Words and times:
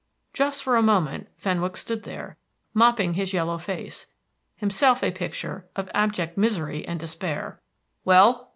Just 0.33 0.63
for 0.63 0.75
a 0.77 0.81
moment 0.81 1.27
Fenwick 1.37 1.77
stood 1.77 2.05
there, 2.05 2.35
mopping 2.73 3.13
his 3.13 3.33
yellow 3.33 3.59
face, 3.59 4.07
himself 4.55 5.03
a 5.03 5.11
picture 5.11 5.69
of 5.75 5.91
abject 5.93 6.39
misery 6.39 6.83
and 6.87 6.99
despair. 6.99 7.61
"Well?" 8.03 8.49